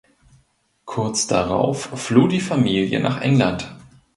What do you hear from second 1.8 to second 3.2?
floh die Familie